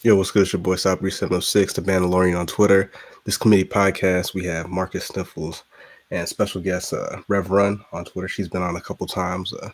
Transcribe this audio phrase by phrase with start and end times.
[0.00, 0.42] Yo, what's good?
[0.42, 2.90] It's your boy Sabri706, the Mandalorian on Twitter.
[3.24, 5.62] This committee podcast, we have Marcus Sniffles
[6.10, 8.26] and special guest uh, Rev Run on Twitter.
[8.26, 9.52] She's been on a couple times.
[9.52, 9.70] Uh,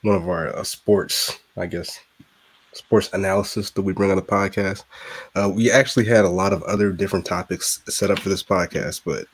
[0.00, 2.00] one of our uh, sports, I guess,
[2.72, 4.84] sports analysis that we bring on the podcast.
[5.34, 9.02] Uh, we actually had a lot of other different topics set up for this podcast,
[9.04, 9.26] but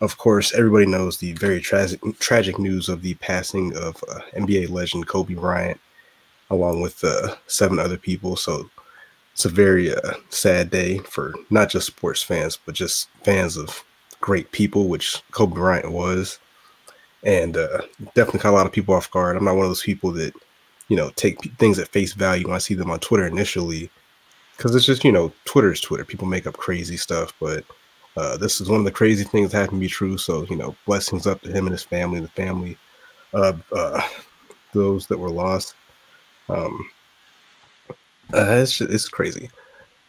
[0.00, 4.70] of course, everybody knows the very tragic tragic news of the passing of uh, NBA
[4.70, 5.80] legend Kobe Bryant,
[6.50, 8.36] along with uh, seven other people.
[8.36, 8.70] So
[9.32, 13.84] it's a very uh, sad day for not just sports fans, but just fans of
[14.20, 16.38] great people, which Kobe Bryant was.
[17.22, 17.82] And uh,
[18.14, 19.36] definitely caught a lot of people off guard.
[19.36, 20.34] I'm not one of those people that,
[20.88, 23.90] you know, take p- things at face value when I see them on Twitter initially,
[24.56, 26.04] because it's just, you know, Twitter is Twitter.
[26.04, 27.64] People make up crazy stuff, but
[28.16, 30.16] uh, this is one of the crazy things that happened to be true.
[30.18, 32.78] So, you know, blessings up to him and his family, the family
[33.32, 34.02] of uh,
[34.72, 35.74] those that were lost.
[36.48, 36.90] Um,
[38.34, 39.50] uh, it's just, it's crazy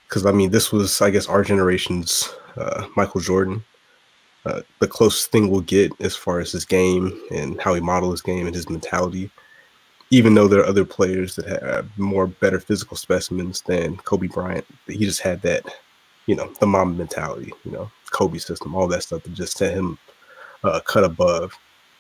[0.08, 3.64] because I mean this was I guess our generation's uh, Michael Jordan,
[4.46, 8.12] uh, the closest thing we'll get as far as his game and how he modeled
[8.12, 9.30] his game and his mentality.
[10.14, 14.66] Even though there are other players that have more better physical specimens than Kobe Bryant,
[14.86, 15.64] he just had that,
[16.26, 19.74] you know, the Mamba mentality, you know, Kobe system, all that stuff that just set
[19.74, 19.98] him
[20.66, 21.54] uh, cut above.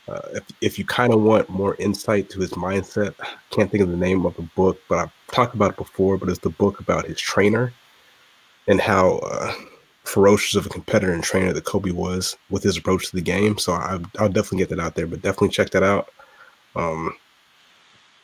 [0.07, 3.83] Uh, if, if you kind of want more insight to his mindset, I can't think
[3.83, 6.17] of the name of the book, but I've talked about it before.
[6.17, 7.71] But it's the book about his trainer
[8.67, 9.53] and how uh,
[10.03, 13.57] ferocious of a competitor and trainer that Kobe was with his approach to the game.
[13.57, 16.09] So I, I'll definitely get that out there, but definitely check that out.
[16.75, 17.13] Um,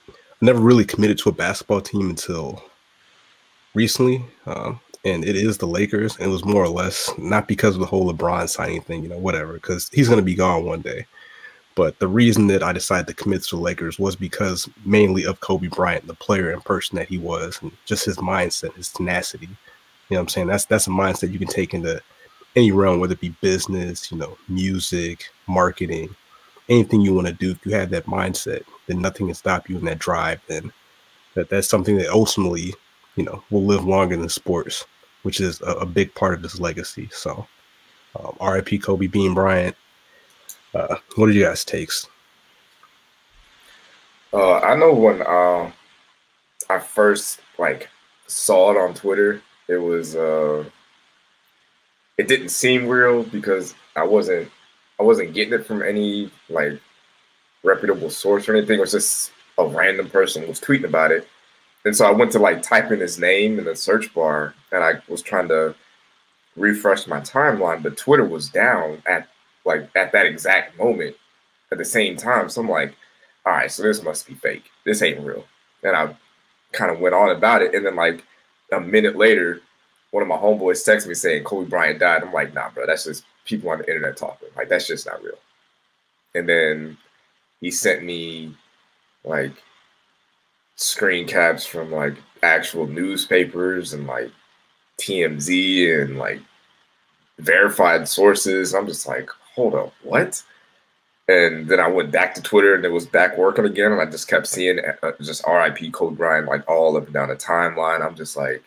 [0.09, 2.63] I never really committed to a basketball team until
[3.73, 6.15] recently, um, and it is the Lakers.
[6.17, 9.09] And it was more or less not because of the whole LeBron signing thing, you
[9.09, 11.05] know, whatever, because he's going to be gone one day.
[11.77, 15.41] But the reason that I decided to commit to the Lakers was because mainly of
[15.41, 19.45] Kobe Bryant, the player and person that he was, and just his mindset, his tenacity.
[19.45, 20.47] You know what I'm saying?
[20.47, 22.01] That's that's a mindset you can take into
[22.55, 26.15] any realm, whether it be business, you know, music, marketing,
[26.67, 27.51] anything you want to do.
[27.51, 30.41] If you have that mindset, then nothing can stop you in that drive.
[30.47, 30.73] Then
[31.35, 32.73] that that's something that ultimately,
[33.17, 34.83] you know, will live longer than sports,
[35.21, 37.07] which is a, a big part of this legacy.
[37.11, 37.45] So,
[38.19, 38.79] um, R.I.P.
[38.79, 39.75] Kobe Bean Bryant.
[40.77, 42.07] Uh, what are you guys' takes?
[44.31, 45.73] Uh, I know when um,
[46.69, 47.89] I first like
[48.27, 50.63] saw it on Twitter, it was uh,
[52.19, 54.51] it didn't seem real because I wasn't
[54.99, 56.79] I wasn't getting it from any like
[57.63, 58.77] reputable source or anything.
[58.77, 61.27] It was just a random person was tweeting about it,
[61.85, 64.83] and so I went to like type in his name in the search bar, and
[64.83, 65.73] I was trying to
[66.55, 69.27] refresh my timeline, but Twitter was down at
[69.67, 71.15] like at that exact moment
[71.71, 72.49] at the same time.
[72.49, 72.95] So I'm like,
[73.45, 74.63] all right, so this must be fake.
[74.85, 75.45] This ain't real.
[75.83, 76.15] And I
[76.71, 77.75] kind of went on about it.
[77.75, 78.23] And then like
[78.71, 79.61] a minute later,
[80.11, 82.23] one of my homeboys texted me saying Kobe Bryant died.
[82.23, 84.49] I'm like, nah, bro, that's just people on the internet talking.
[84.55, 85.37] Like that's just not real.
[86.33, 86.97] And then
[87.61, 88.55] he sent me
[89.23, 89.51] like
[90.75, 94.31] screen caps from like actual newspapers and like
[94.99, 96.41] TMZ and like
[97.39, 98.73] verified sources.
[98.73, 100.41] I'm just like, hold up, what?
[101.27, 103.91] And then I went back to Twitter and it was back working again.
[103.91, 107.27] And I just kept seeing uh, just RIP Kobe Bryant like all up and down
[107.27, 108.05] the timeline.
[108.05, 108.63] I'm just like,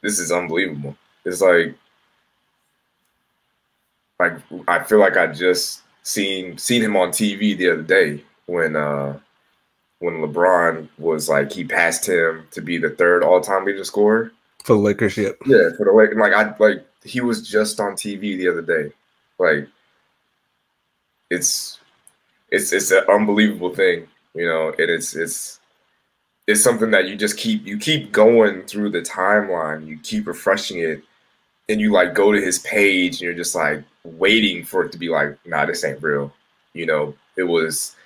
[0.00, 0.96] this is unbelievable.
[1.26, 1.74] It's like,
[4.18, 4.38] like
[4.68, 9.18] I feel like I just seen seen him on TV the other day when uh
[9.98, 14.32] when LeBron was like he passed him to be the third all time leading scorer
[14.64, 15.16] for the Lakers.
[15.16, 15.38] Yep.
[15.46, 16.16] Yeah, for the Lakers.
[16.16, 18.92] Like I like he was just on TV the other day.
[19.42, 19.68] Like
[21.30, 21.80] it's
[22.50, 25.58] it's it's an unbelievable thing, you know, and it's it's
[26.46, 30.78] it's something that you just keep you keep going through the timeline, you keep refreshing
[30.78, 31.02] it,
[31.68, 34.98] and you like go to his page and you're just like waiting for it to
[34.98, 36.32] be like, nah, this ain't real.
[36.74, 37.96] You know, it was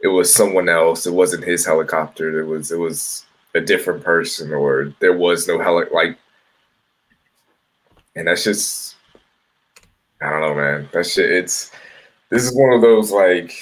[0.00, 1.06] it was someone else.
[1.06, 2.38] It wasn't his helicopter.
[2.40, 3.24] It was it was
[3.54, 6.18] a different person, or there was no heli like,
[8.16, 8.96] and that's just
[10.22, 10.88] I don't know, man.
[10.92, 11.30] That shit.
[11.30, 11.72] It's
[12.30, 13.52] this is one of those like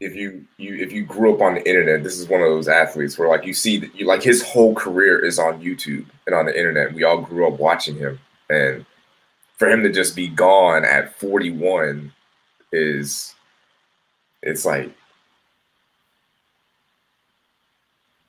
[0.00, 2.68] if you you if you grew up on the internet, this is one of those
[2.68, 6.34] athletes where like you see that you like his whole career is on YouTube and
[6.34, 6.92] on the internet.
[6.92, 8.18] We all grew up watching him,
[8.50, 8.84] and
[9.58, 12.12] for him to just be gone at 41
[12.72, 13.34] is
[14.42, 14.92] it's like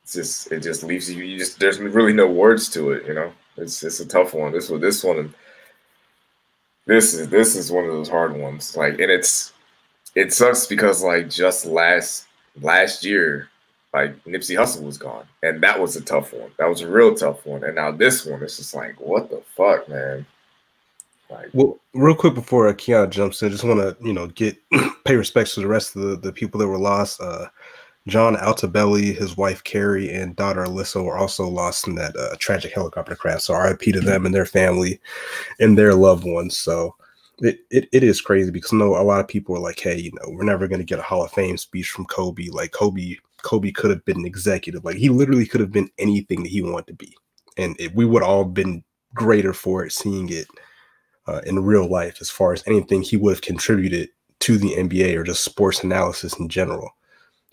[0.04, 3.14] it's just it just leaves you you just there's really no words to it you
[3.14, 5.34] know it's it's a tough one this one this one
[6.86, 9.54] this is this is one of those hard ones like and it's
[10.16, 12.28] it sucks because like just last
[12.62, 13.50] last year
[13.94, 16.50] like Nipsey Hussle was gone, and that was a tough one.
[16.58, 17.64] That was a real tough one.
[17.64, 20.26] And now this one, it's just like, what the fuck, man?
[21.30, 24.58] Like, well, real quick before Keon jumps in, just want to you know get
[25.06, 27.22] pay respects to the rest of the, the people that were lost.
[27.22, 27.48] Uh,
[28.08, 32.74] John Altobelli, his wife Keri, and daughter Alyssa were also lost in that uh, tragic
[32.74, 33.44] helicopter crash.
[33.44, 35.00] So RIP to them and their family
[35.60, 36.58] and their loved ones.
[36.58, 36.96] So
[37.40, 39.98] it, it, it is crazy because I know a lot of people are like, hey,
[39.98, 42.50] you know, we're never going to get a Hall of Fame speech from Kobe.
[42.50, 44.84] Like Kobe, Kobe could have been an executive.
[44.84, 47.16] Like he literally could have been anything that he wanted to be.
[47.58, 48.84] And it, we would all been
[49.14, 50.48] greater for it, seeing it
[51.28, 54.10] uh, in real life as far as anything he would have contributed
[54.40, 56.90] to the NBA or just sports analysis in general.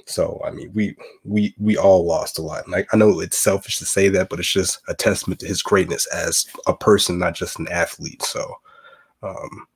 [0.06, 2.68] So I mean, we we we all lost a lot.
[2.68, 5.62] Like I know it's selfish to say that, but it's just a testament to his
[5.62, 8.22] greatness as a person, not just an athlete.
[8.22, 8.54] So,
[9.22, 9.66] um,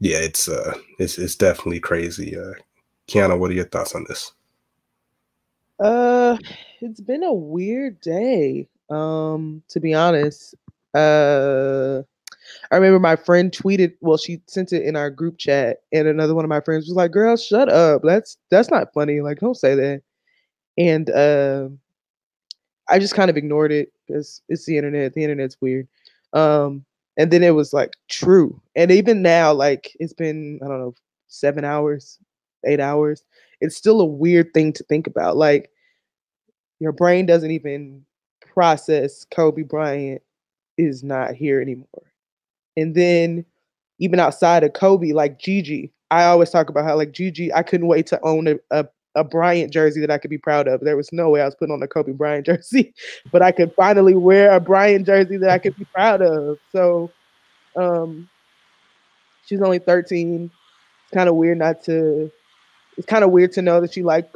[0.00, 2.38] yeah, it's uh, it's it's definitely crazy.
[2.38, 2.54] Uh,
[3.08, 4.32] Kiana, what are your thoughts on this?
[5.78, 6.36] Uh,
[6.80, 8.68] it's been a weird day.
[8.88, 10.54] Um, to be honest,
[10.94, 12.02] uh
[12.70, 16.34] I remember my friend tweeted, well, she sent it in our group chat, and another
[16.34, 18.02] one of my friends was like, "Girl, shut up.
[18.04, 19.20] That's that's not funny.
[19.20, 20.02] Like, don't say that."
[20.78, 21.68] And uh,
[22.88, 25.14] I just kind of ignored it because it's the internet.
[25.14, 25.88] The internet's weird.
[26.32, 26.84] Um,
[27.16, 28.60] and then it was like true.
[28.76, 30.94] And even now, like it's been I don't know
[31.28, 32.18] seven hours,
[32.64, 33.24] eight hours.
[33.60, 35.36] It's still a weird thing to think about.
[35.36, 35.70] Like
[36.78, 38.04] your brain doesn't even
[38.40, 40.22] process Kobe Bryant
[40.78, 42.05] is not here anymore.
[42.76, 43.44] And then
[43.98, 47.86] even outside of Kobe, like Gigi, I always talk about how like Gigi, I couldn't
[47.86, 50.80] wait to own a, a, a Bryant jersey that I could be proud of.
[50.80, 52.94] There was no way I was putting on a Kobe Bryant jersey,
[53.32, 56.58] but I could finally wear a Bryant jersey that I could be proud of.
[56.72, 57.10] So
[57.76, 58.28] um
[59.46, 60.50] she's only 13.
[61.04, 62.30] It's kind of weird not to
[62.96, 64.30] it's kind of weird to know that she like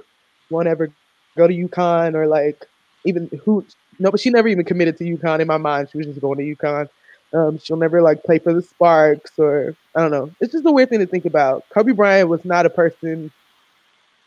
[0.51, 0.93] won't ever
[1.37, 2.67] go to UConn or like
[3.05, 3.65] even who
[3.99, 5.91] no, but she never even committed to UConn in my mind.
[5.91, 6.89] She was just going to UConn.
[7.33, 10.31] Um, she'll never like play for the Sparks or I don't know.
[10.41, 11.65] It's just a weird thing to think about.
[11.71, 13.31] Kobe Bryant was not a person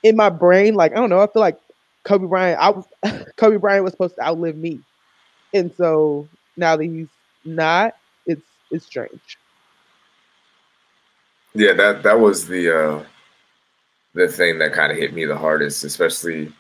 [0.04, 0.76] in my brain.
[0.76, 1.22] Like I don't know.
[1.22, 1.60] I feel like
[2.04, 2.60] Kobe Bryant.
[2.60, 2.86] I was
[3.36, 4.80] Kobe Bryant was supposed to outlive me,
[5.54, 7.08] and so now that he's
[7.46, 7.96] not,
[8.26, 9.38] it's it's strange.
[11.54, 13.04] Yeah, that that was the uh
[14.14, 16.52] the thing that kind of hit me the hardest, especially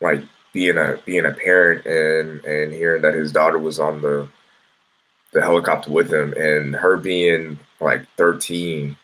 [0.00, 0.22] like
[0.52, 4.28] being a being a parent and and hearing that his daughter was on the
[5.32, 8.96] the helicopter with him and her being like 13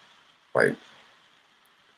[0.55, 0.77] like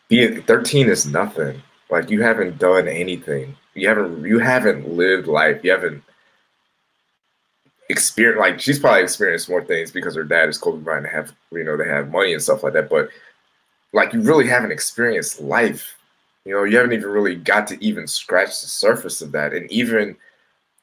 [0.09, 1.63] being 13 is nothing.
[1.91, 3.57] Like you haven't done anything.
[3.75, 5.63] You haven't you haven't lived life.
[5.63, 6.03] You haven't
[7.89, 11.63] experienced like she's probably experienced more things because her dad is Kobe Bryant have you
[11.63, 13.09] know they have money and stuff like that but
[13.93, 15.97] like you really haven't experienced life.
[16.45, 19.53] You know you haven't even really got to even scratch the surface of that.
[19.53, 20.17] And even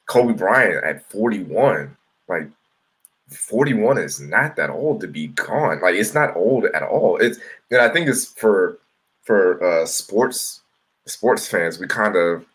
[0.06, 1.96] Kobe Bryant at 41
[2.30, 2.48] like
[3.36, 5.82] 41 is not that old to be gone.
[5.82, 7.18] Like it's not old at all.
[7.18, 7.40] It's
[7.72, 8.80] and I think it's for
[9.24, 10.62] for uh sports
[11.06, 12.46] sports fans, we kind of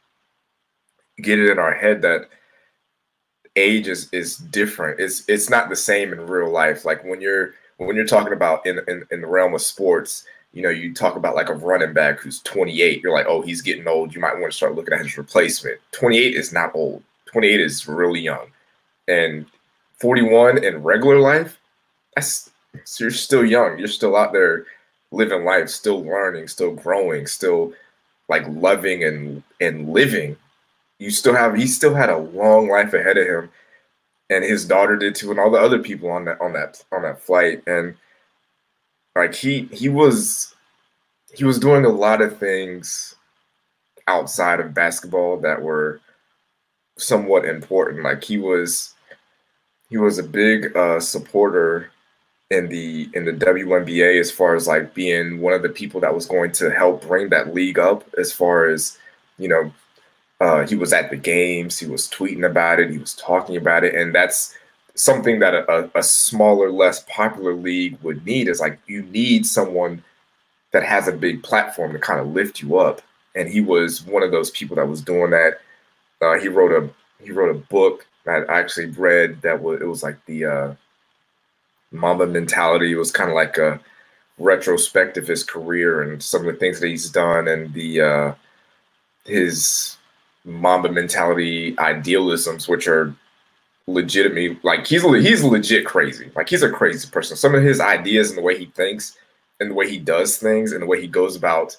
[1.23, 2.29] get it in our head that
[3.57, 5.01] age is is different.
[5.01, 6.85] It's it's not the same in real life.
[6.85, 10.63] Like when you're when you're talking about in, in, in the realm of sports, you
[10.63, 13.87] know, you talk about like a running back who's 28, you're like, oh, he's getting
[13.87, 14.15] old.
[14.15, 15.79] You might want to start looking at his replacement.
[15.93, 17.03] 28 is not old.
[17.27, 18.47] 28 is really young.
[19.07, 19.47] And
[20.01, 21.59] 41 in regular life,
[22.15, 22.51] that's
[22.85, 23.79] so you're still young.
[23.79, 24.67] You're still out there
[25.11, 27.73] living life, still learning, still growing, still
[28.29, 30.37] like loving and and living.
[30.99, 33.51] You still have he still had a long life ahead of him,
[34.31, 37.03] and his daughter did too, and all the other people on that on that on
[37.03, 37.63] that flight.
[37.67, 37.97] And
[39.17, 40.55] like he he was
[41.35, 43.15] he was doing a lot of things
[44.07, 46.01] outside of basketball that were
[46.97, 48.03] somewhat important.
[48.03, 48.95] Like he was
[49.91, 51.91] he was a big uh, supporter
[52.51, 56.15] in the in the WNBA as far as like being one of the people that
[56.15, 58.99] was going to help bring that league up as far as
[59.39, 59.73] you know
[60.41, 63.85] uh, he was at the games he was tweeting about it he was talking about
[63.85, 64.55] it and that's
[64.95, 70.03] something that a, a smaller less popular league would need is like you need someone
[70.73, 73.03] that has a big platform to kind of lift you up
[73.39, 75.61] and he was one of those people that was doing that.
[76.21, 76.91] Uh, he wrote a
[77.23, 80.75] he wrote a book I actually read that was it was like the uh,
[81.93, 82.93] Mamba mentality.
[82.93, 83.81] It was kind of like a
[84.39, 88.35] retrospective of his career and some of the things that he's done and the uh,
[89.25, 89.97] his
[90.45, 93.15] Mamba mentality idealisms, which are
[93.87, 96.31] legitimately like he's he's legit crazy.
[96.37, 97.37] Like he's a crazy person.
[97.37, 99.17] Some of his ideas and the way he thinks
[99.61, 101.77] and the way he does things and the way he goes about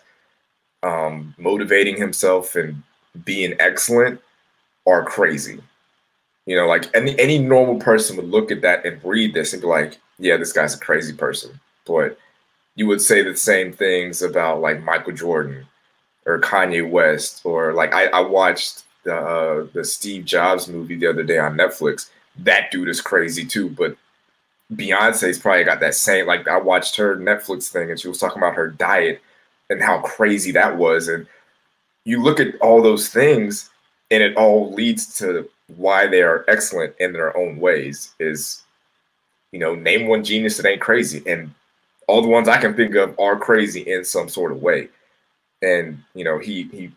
[0.84, 2.82] um, motivating himself and
[3.26, 4.20] being excellent
[4.88, 5.62] are crazy.
[6.50, 9.62] You know, like any any normal person would look at that and read this and
[9.62, 11.60] be like, yeah, this guy's a crazy person.
[11.86, 12.18] But
[12.74, 15.68] you would say the same things about like Michael Jordan
[16.26, 21.06] or Kanye West or like I, I watched the uh, the Steve Jobs movie the
[21.06, 22.10] other day on Netflix.
[22.40, 23.96] That dude is crazy too, but
[24.74, 28.40] Beyonce's probably got that same like I watched her Netflix thing and she was talking
[28.40, 29.22] about her diet
[29.70, 31.28] and how crazy that was and
[32.06, 33.70] you look at all those things
[34.10, 38.64] and it all leads to why they are excellent in their own ways is
[39.52, 41.24] you know name one genius that ain't crazy.
[41.26, 41.54] And
[42.08, 44.90] all the ones i can think of are crazy in some sort of way.
[45.62, 46.92] And you know he he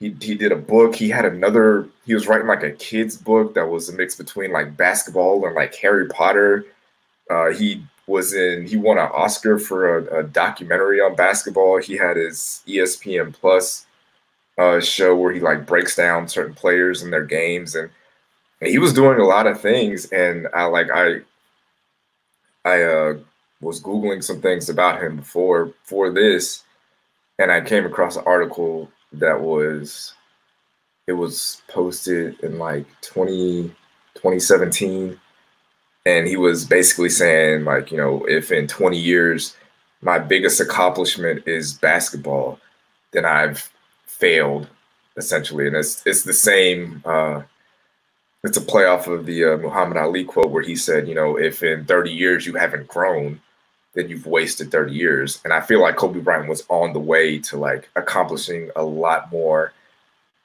[0.00, 0.94] he, he did a book.
[0.94, 4.52] He had another he was writing like a kids book that was a mix between
[4.52, 6.66] like basketball and like harry potter.
[7.30, 11.78] Uh, he was in he won an oscar for a, a documentary on basketball.
[11.78, 13.86] He had his espn plus
[14.58, 17.90] uh, show where he like breaks down certain players and their games, and,
[18.60, 20.06] and he was doing a lot of things.
[20.12, 21.20] And I like I
[22.64, 23.18] I uh,
[23.60, 26.64] was googling some things about him before for this,
[27.38, 30.14] and I came across an article that was
[31.06, 33.68] it was posted in like 20,
[34.14, 35.20] 2017
[36.06, 39.56] and he was basically saying like you know if in 20 years
[40.02, 42.58] my biggest accomplishment is basketball
[43.12, 43.70] then i've
[44.18, 44.68] failed
[45.16, 47.02] essentially, and it's it's the same.
[47.04, 47.42] Uh,
[48.42, 51.38] it's a play off of the uh, Muhammad Ali quote where he said, you know,
[51.38, 53.40] if in 30 years you haven't grown,
[53.94, 55.40] then you've wasted 30 years.
[55.44, 59.32] And I feel like Kobe Bryant was on the way to like accomplishing a lot
[59.32, 59.72] more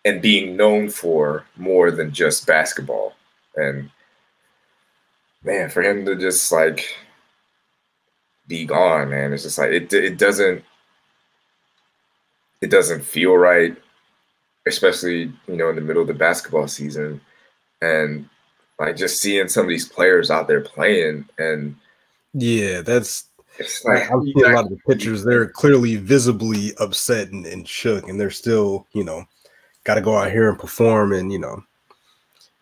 [0.05, 3.15] and being known for more than just basketball.
[3.57, 3.89] And
[5.43, 6.95] man, for him to just like
[8.47, 10.63] be gone, man, it's just like it it doesn't
[12.61, 13.75] it doesn't feel right,
[14.67, 17.21] especially you know in the middle of the basketball season,
[17.81, 18.29] and
[18.79, 21.75] like just seeing some of these players out there playing and
[22.33, 23.25] yeah, that's
[23.57, 25.23] it's like I've seen a lot of the pictures.
[25.23, 29.25] They're clearly visibly upset and, and shook, and they're still, you know,
[29.83, 31.63] got to go out here and perform and you know,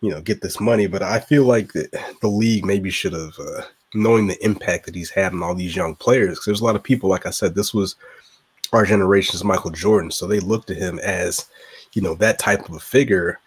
[0.02, 0.88] you know, get this money.
[0.88, 1.88] But I feel like the,
[2.22, 3.62] the league maybe should have, uh,
[3.94, 6.40] knowing the impact that he's had on all these young players.
[6.46, 7.96] There's a lot of people, like I said, this was
[8.74, 10.12] our generation's Michael Jordan.
[10.12, 11.50] So they look to him as,
[11.94, 13.40] you know, that type of a figure.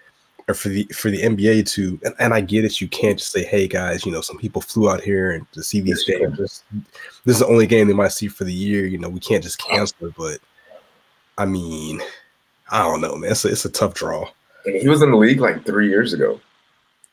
[0.49, 3.31] Or for the for the NBA to and, and, I get it, you can't just
[3.31, 6.39] say, hey guys, you know, some people flew out here and to see these games.
[6.39, 6.65] This,
[7.25, 8.85] this is the only game they might see for the year.
[8.87, 10.15] You know, we can't just cancel it.
[10.17, 10.41] But
[11.39, 12.00] I mean,
[12.71, 13.31] I don't know, man.
[13.31, 14.29] It's a, it's a tough draw.
[14.65, 16.41] he was in the league like three years ago.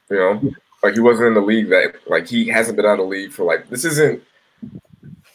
[0.10, 0.52] You know,
[0.84, 3.32] like he wasn't in the league that like he hasn't been out of the league
[3.32, 4.24] for like this isn't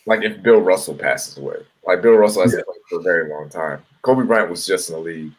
[0.06, 1.58] like if Bill Russell passes away.
[1.86, 2.62] Like Bill Russell has yeah.
[2.64, 3.82] played for a very long time.
[4.02, 5.32] Kobe Bryant was just in the league.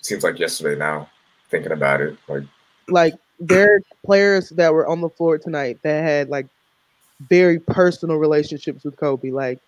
[0.00, 1.08] Seems like yesterday now,
[1.50, 2.16] thinking about it.
[2.28, 2.44] Like
[2.88, 6.46] like there are players that were on the floor tonight that had like
[7.28, 9.30] very personal relationships with Kobe.
[9.30, 9.60] Like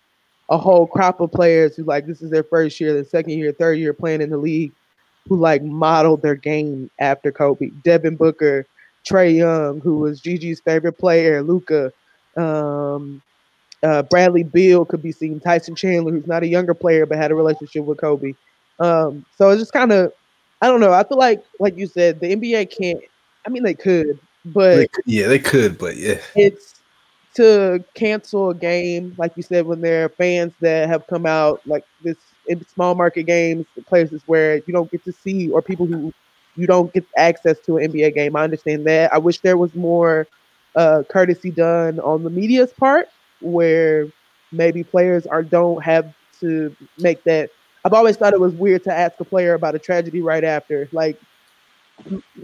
[0.49, 3.51] a whole crop of players who like this is their first year, their second year,
[3.51, 4.71] third year playing in the league,
[5.27, 7.69] who like modeled their game after Kobe.
[7.83, 8.65] Devin Booker,
[9.07, 11.93] Trae Young, who was Gigi's favorite player, Luka,
[12.35, 13.21] um,
[13.83, 15.39] uh, Bradley Beal could be seen.
[15.39, 18.33] Tyson Chandler, who's not a younger player but had a relationship with Kobe.
[18.79, 20.13] Um, so it's just kind of,
[20.61, 20.93] I don't know.
[20.93, 23.01] I feel like, like you said, the NBA can't.
[23.45, 26.81] I mean, they could, but they yeah, they could, but yeah, it's
[27.35, 31.61] to cancel a game, like you said, when there are fans that have come out,
[31.65, 32.17] like this
[32.47, 36.13] in small market games, places where you don't get to see, or people who
[36.55, 38.35] you don't get access to an NBA game.
[38.35, 39.13] I understand that.
[39.13, 40.27] I wish there was more
[40.75, 43.07] uh, courtesy done on the media's part
[43.41, 44.07] where
[44.51, 47.49] maybe players are don't have to make that.
[47.85, 50.89] I've always thought it was weird to ask a player about a tragedy right after.
[50.91, 51.19] Like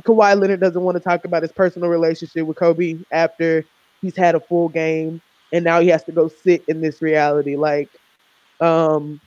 [0.04, 3.66] Kawhi Leonard doesn't want to talk about his personal relationship with Kobe after
[4.02, 5.22] he's had a full game
[5.52, 7.56] and now he has to go sit in this reality.
[7.56, 7.90] Like,
[8.60, 9.20] um,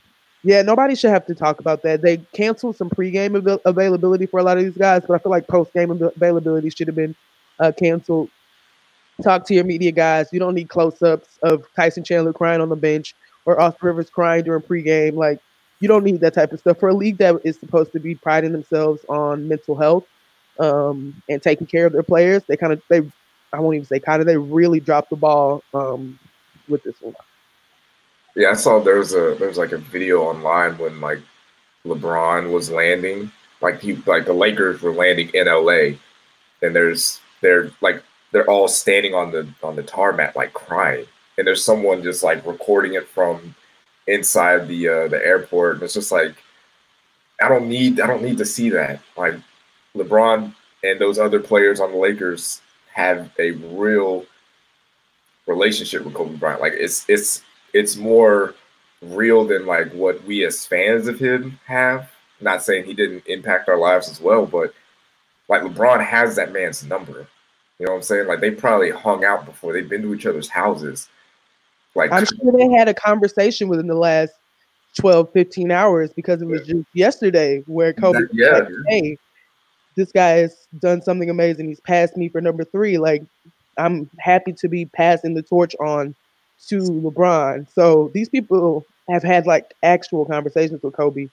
[0.44, 2.02] yeah, nobody should have to talk about that.
[2.02, 5.30] They canceled some pregame av- availability for a lot of these guys, but I feel
[5.30, 7.14] like postgame availability should have been
[7.58, 8.30] uh, canceled
[9.22, 10.28] talk to your media guys.
[10.32, 14.10] You don't need close ups of Tyson Chandler crying on the bench or Austin Rivers
[14.10, 15.14] crying during pregame.
[15.14, 15.40] Like,
[15.80, 18.14] you don't need that type of stuff for a league that is supposed to be
[18.14, 20.04] priding themselves on mental health
[20.58, 22.42] um, and taking care of their players.
[22.44, 23.00] They kind of, they,
[23.52, 26.18] I won't even say kind of, they really dropped the ball um,
[26.68, 27.14] with this one.
[28.36, 31.18] Yeah, I saw there was a there was like a video online when like
[31.84, 35.96] LeBron was landing, like he like the Lakers were landing in LA,
[36.62, 38.00] and there's they're like
[38.32, 41.06] they're all standing on the on the tarmac like crying,
[41.36, 43.54] and there's someone just like recording it from
[44.06, 45.74] inside the uh, the airport.
[45.74, 46.34] And it's just like
[47.40, 49.00] I don't need I don't need to see that.
[49.16, 49.34] Like
[49.96, 50.54] LeBron
[50.84, 52.60] and those other players on the Lakers
[52.92, 54.26] have a real
[55.46, 56.60] relationship with Kobe Bryant.
[56.60, 57.42] Like it's it's
[57.72, 58.54] it's more
[59.02, 62.10] real than like what we as fans of him have.
[62.40, 64.72] Not saying he didn't impact our lives as well, but
[65.48, 67.26] like LeBron has that man's number.
[67.78, 68.26] You know what I'm saying?
[68.26, 69.72] Like they probably hung out before.
[69.72, 71.08] They've been to each other's houses.
[71.94, 74.32] Like I'm sure they had a conversation within the last
[74.98, 79.18] 12, 15 hours because it was just yesterday where Kobe yeah, like, hey,
[79.96, 81.68] this guy has done something amazing.
[81.68, 82.98] He's passed me for number three.
[82.98, 83.22] Like
[83.76, 86.14] I'm happy to be passing the torch on
[86.68, 87.66] to LeBron.
[87.72, 91.28] So these people have had like actual conversations with Kobe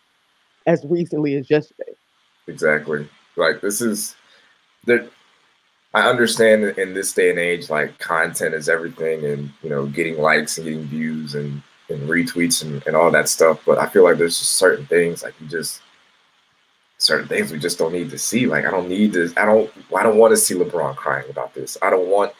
[0.65, 1.93] as recently as yesterday.
[2.47, 3.07] Exactly.
[3.35, 4.15] Like this is
[4.85, 5.09] that
[5.95, 10.17] I understand in this day and age, like content is everything and you know, getting
[10.17, 13.61] likes and getting views and, and retweets and, and all that stuff.
[13.65, 15.81] But I feel like there's just certain things like you just
[16.97, 18.45] certain things we just don't need to see.
[18.45, 21.53] Like I don't need to I don't I don't want to see LeBron crying about
[21.53, 21.77] this.
[21.81, 22.33] I don't want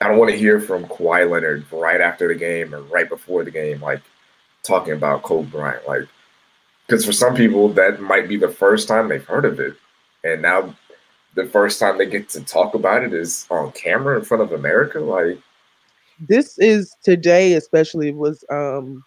[0.00, 3.44] I don't want to hear from Kawhi Leonard right after the game or right before
[3.44, 4.00] the game, like
[4.62, 5.86] talking about Kobe Bryant.
[5.86, 6.08] Like
[6.86, 9.76] because for some people that might be the first time they've heard of it
[10.24, 10.74] and now
[11.34, 14.52] the first time they get to talk about it is on camera in front of
[14.52, 15.00] America.
[15.00, 15.38] Like
[16.20, 19.04] this is today, especially was um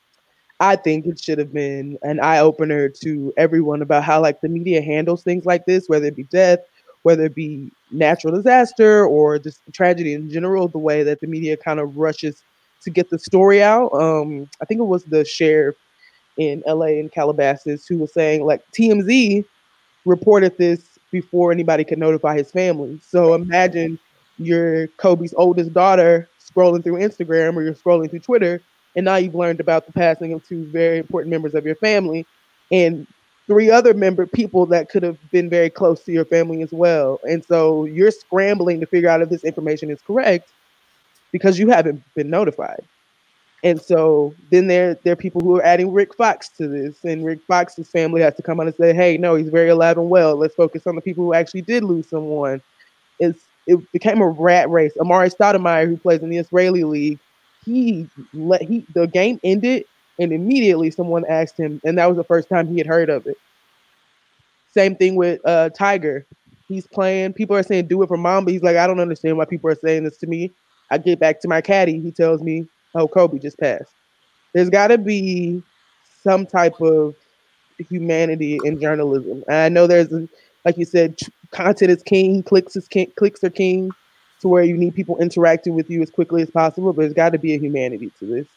[0.60, 4.50] I think it should have been an eye opener to everyone about how like the
[4.50, 6.60] media handles things like this, whether it be death,
[7.04, 11.56] whether it be natural disaster or just tragedy in general, the way that the media
[11.56, 12.44] kind of rushes
[12.82, 13.94] to get the story out.
[13.94, 15.76] Um, I think it was the sheriff
[16.38, 19.46] in LA in Calabasas who was saying like TMZ
[20.06, 23.00] reported this before anybody could notify his family.
[23.04, 24.00] So imagine
[24.38, 28.62] you're Kobe's oldest daughter scrolling through Instagram or you're scrolling through Twitter,
[28.96, 32.26] and now you've learned about the passing of two very important members of your family
[32.72, 33.08] and
[33.48, 37.20] three other member people that could have been very close to your family as well.
[37.28, 40.52] And so you're scrambling to figure out if this information is correct
[41.32, 42.84] because you haven't been notified.
[43.64, 47.26] And so then there, there are people who are adding Rick Fox to this, and
[47.26, 50.10] Rick Fox's family has to come out and say, "Hey, no, he's very alive and
[50.10, 50.38] well.
[50.38, 52.62] Let's focus on the people who actually did lose someone."
[53.20, 54.94] It's it became a rat race.
[55.00, 57.20] Amar'e Stoudemire, who plays in the Israeli league,
[57.66, 59.86] he let he the game ended,
[60.20, 63.28] and immediately someone asked him, and that was the first time he had heard of
[63.28, 63.38] it.
[64.74, 66.26] Same thing with uh, Tiger.
[66.68, 67.34] He's playing.
[67.34, 69.70] People are saying, "Do it for mom," but he's like, "I don't understand why people
[69.72, 70.54] are saying this to me."
[70.92, 72.00] I get back to my caddy.
[72.00, 72.68] He tells me
[72.98, 73.94] oh, Kobe just passed.
[74.54, 75.64] There's got to be
[76.24, 77.16] some type of
[77.78, 79.44] humanity in journalism.
[79.48, 80.28] And I know there's, a,
[80.66, 81.20] like you said,
[81.52, 83.92] content is king, clicks is king, clicks are king,
[84.42, 86.92] to where you need people interacting with you as quickly as possible.
[86.94, 88.48] But there's got to be a humanity to this.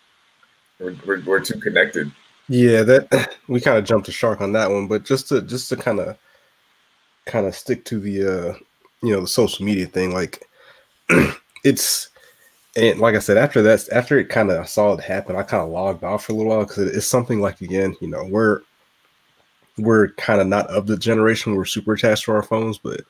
[0.79, 2.11] We're, we're, we're too connected.
[2.48, 5.68] Yeah, that we kind of jumped the shark on that one, but just to just
[5.68, 6.18] to kind of
[7.26, 8.55] kind of stick to the uh
[9.03, 10.44] you know the social media thing, like
[11.64, 12.09] it's
[12.76, 15.62] and like I said, after that, after it kind of saw it happen, I kind
[15.62, 18.61] of logged off for a little while because it's something like again, you know, we're
[19.78, 23.00] we're kind of not of the generation we're super attached to our phones, but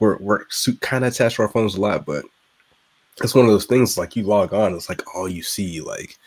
[0.00, 0.44] we're we're
[0.80, 2.04] kind of attached to our phones a lot.
[2.04, 2.24] But
[3.22, 6.18] it's one of those things like you log on, it's like all you see, like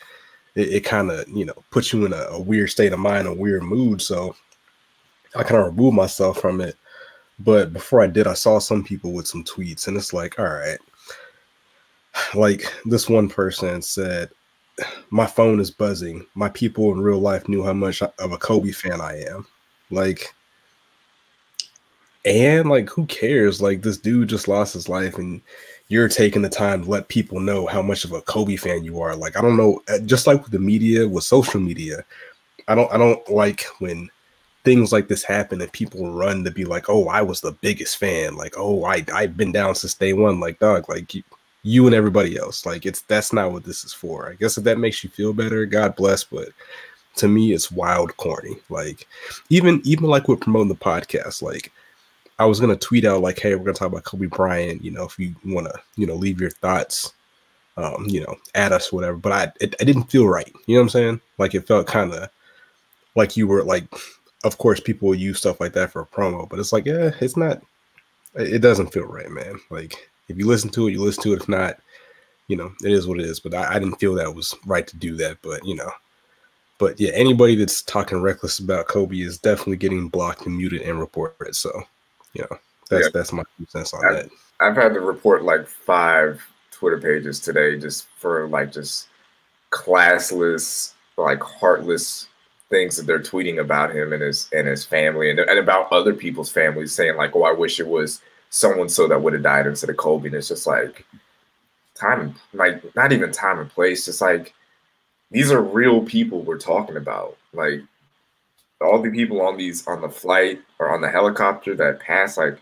[0.54, 3.28] it, it kind of you know puts you in a, a weird state of mind,
[3.28, 4.00] a weird mood.
[4.00, 4.34] So
[5.36, 6.76] I kind of removed myself from it.
[7.38, 10.46] But before I did, I saw some people with some tweets, and it's like, all
[10.46, 10.78] right,
[12.34, 14.30] like this one person said,
[15.10, 16.26] my phone is buzzing.
[16.34, 19.46] My people in real life knew how much of a Kobe fan I am.
[19.90, 20.34] Like,
[22.24, 23.60] and like, who cares?
[23.60, 25.40] Like, this dude just lost his life, and
[25.88, 29.00] you're taking the time to let people know how much of a Kobe fan you
[29.00, 29.16] are.
[29.16, 29.82] Like, I don't know.
[29.88, 32.04] Uh, just like with the media, with social media,
[32.68, 34.08] I don't, I don't like when
[34.62, 37.96] things like this happen and people run to be like, "Oh, I was the biggest
[37.96, 41.14] fan." Like, "Oh, I, I've been down since day one." Like, dog, like.
[41.14, 41.22] You,
[41.62, 42.64] you and everybody else.
[42.64, 44.30] Like it's that's not what this is for.
[44.30, 46.24] I guess if that makes you feel better, God bless.
[46.24, 46.48] But
[47.16, 48.56] to me, it's wild corny.
[48.68, 49.06] Like
[49.48, 51.72] even even like with promoting the podcast, like
[52.38, 54.82] I was gonna tweet out like, hey, we're gonna talk about Kobe Bryant.
[54.82, 57.12] You know, if you wanna, you know, leave your thoughts,
[57.76, 59.16] um, you know, at us, whatever.
[59.16, 60.50] But I it, didn't feel right.
[60.66, 61.20] You know what I'm saying?
[61.38, 62.30] Like it felt kind of
[63.14, 63.84] like you were like,
[64.44, 67.10] of course, people will use stuff like that for a promo, but it's like, yeah,
[67.20, 67.60] it's not.
[68.36, 69.60] It doesn't feel right, man.
[69.70, 71.42] Like if you listen to it, you listen to it.
[71.42, 71.78] If not,
[72.48, 73.40] you know, it is what it is.
[73.40, 75.38] But I, I didn't feel that was right to do that.
[75.42, 75.90] But you know,
[76.78, 80.98] but yeah, anybody that's talking reckless about Kobe is definitely getting blocked and muted and
[80.98, 81.54] reported.
[81.54, 81.70] So,
[82.32, 82.56] you know,
[82.88, 83.10] that's yeah.
[83.12, 84.30] that's my two cents on I've, that.
[84.60, 89.08] I've had to report like five Twitter pages today just for like just
[89.70, 92.28] classless, like heartless
[92.70, 96.14] things that they're tweeting about him and his and his family and, and about other
[96.14, 99.66] people's families saying like oh i wish it was someone so that would have died
[99.66, 101.06] instead of kobe and it's just like
[101.94, 104.52] time like not even time and place just like
[105.30, 107.36] these are real people we're talking about.
[107.52, 107.82] Like
[108.80, 112.58] all the people on these on the flight or on the helicopter that pass like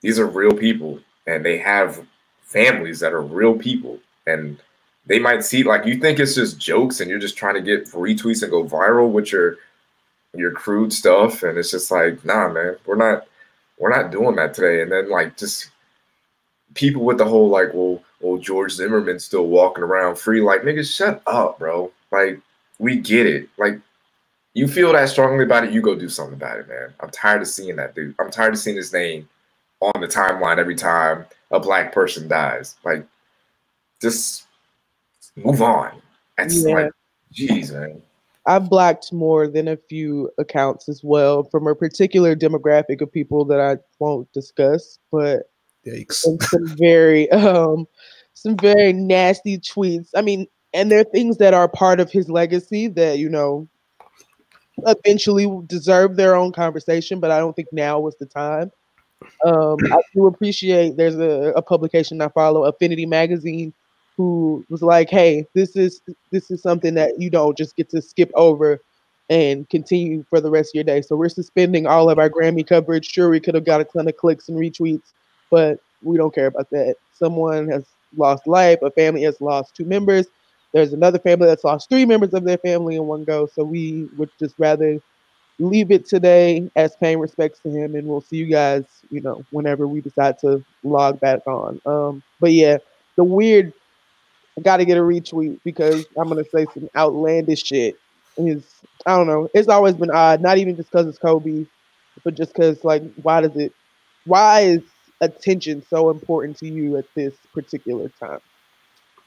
[0.00, 2.04] these are real people and they have
[2.40, 4.58] families that are real people and
[5.04, 7.86] they might see like you think it's just jokes and you're just trying to get
[7.92, 9.56] retweets and go viral with your
[10.34, 13.26] your crude stuff and it's just like nah man we're not
[13.82, 14.80] we're not doing that today.
[14.80, 15.68] And then like just
[16.74, 20.40] people with the whole like well well george zimmerman's still walking around free.
[20.40, 21.90] Like nigga shut up bro.
[22.12, 22.40] Like
[22.78, 23.48] we get it.
[23.58, 23.80] Like
[24.54, 26.94] you feel that strongly about it you go do something about it man.
[27.00, 28.14] I'm tired of seeing that dude.
[28.20, 29.28] I'm tired of seeing his name
[29.80, 32.76] on the timeline every time a black person dies.
[32.84, 33.04] Like
[34.00, 34.46] just
[35.34, 36.00] move on.
[36.38, 36.74] That's yeah.
[36.74, 36.92] like,
[37.34, 38.00] jeez, man.
[38.46, 43.44] I've blocked more than a few accounts as well from a particular demographic of people
[43.46, 45.50] that I won't discuss, but
[46.10, 46.38] some
[46.76, 47.86] very um
[48.34, 50.08] some very nasty tweets.
[50.16, 53.68] I mean, and there are things that are part of his legacy that, you know,
[54.86, 58.72] eventually deserve their own conversation, but I don't think now was the time.
[59.44, 63.72] Um, I do appreciate there's a, a publication I follow, Affinity Magazine,
[64.16, 68.02] who was like, "Hey, this is this is something that you don't just get to
[68.02, 68.80] skip over
[69.30, 72.66] and continue for the rest of your day." So we're suspending all of our Grammy
[72.66, 73.10] coverage.
[73.10, 75.12] Sure, we could have got a ton of clicks and retweets,
[75.50, 76.96] but we don't care about that.
[77.12, 77.84] Someone has
[78.16, 78.80] lost life.
[78.82, 80.26] A family has lost two members.
[80.72, 83.46] There's another family that's lost three members of their family in one go.
[83.46, 84.98] So we would just rather
[85.58, 89.44] leave it today as paying respects to him, and we'll see you guys, you know,
[89.50, 91.80] whenever we decide to log back on.
[91.86, 92.78] Um, but yeah,
[93.16, 93.72] the weird
[94.58, 97.96] I got to get a retweet because I'm gonna say some outlandish shit.
[98.36, 98.64] Is
[99.06, 99.48] I don't know.
[99.54, 101.66] It's always been odd, not even just because it's Kobe,
[102.24, 103.72] but just because like, why does it?
[104.24, 104.82] Why is
[105.20, 108.40] attention so important to you at this particular time?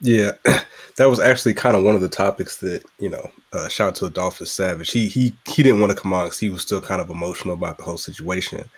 [0.02, 0.32] Yeah,
[0.98, 3.32] that was actually kind of one of the topics that you know.
[3.54, 4.92] Uh, shout out to Adolphus Savage.
[4.92, 7.54] He he he didn't want to come on because he was still kind of emotional
[7.54, 8.70] about the whole situation.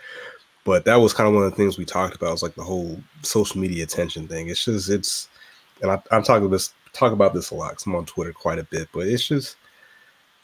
[0.64, 2.32] But that was kind of one of the things we talked about.
[2.32, 4.50] Was like the whole social media attention thing.
[4.50, 5.30] It's just it's
[5.82, 7.72] and I, I'm talking this talk about this a lot.
[7.74, 9.56] Cause I'm on Twitter quite a bit, but it's just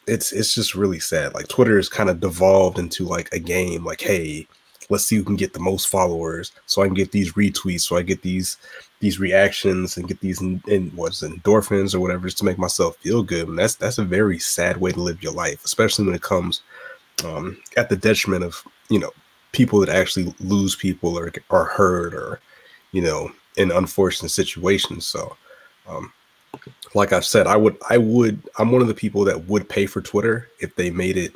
[0.06, 1.34] it's it's just really sad.
[1.34, 3.84] Like Twitter is kind of devolved into like a game.
[3.84, 4.46] Like, hey,
[4.90, 7.96] let's see who can get the most followers, so I can get these retweets, so
[7.96, 8.56] I get these
[9.00, 13.22] these reactions and get these in what's endorphins or whatever, just to make myself feel
[13.22, 13.48] good.
[13.48, 16.62] And that's that's a very sad way to live your life, especially when it comes
[17.24, 19.10] um, at the detriment of you know
[19.52, 22.40] people that actually lose people or are hurt or
[22.92, 25.06] you know in unfortunate situations.
[25.06, 25.36] So,
[25.88, 26.12] um,
[26.94, 29.86] like I've said, I would, I would, I'm one of the people that would pay
[29.86, 31.34] for Twitter if they made it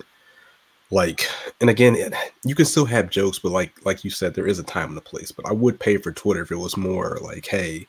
[0.91, 1.29] like,
[1.61, 4.59] and again, it, you can still have jokes, but like, like you said, there is
[4.59, 5.31] a time and a place.
[5.31, 7.87] But I would pay for Twitter if it was more like, hey,